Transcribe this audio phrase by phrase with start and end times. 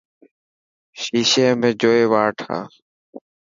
[1.01, 2.59] شيشي ۾ جوئي واڙ ٺاهه.